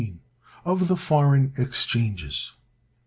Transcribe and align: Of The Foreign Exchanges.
Of 0.65 0.87
The 0.87 0.97
Foreign 0.97 1.53
Exchanges. 1.59 2.53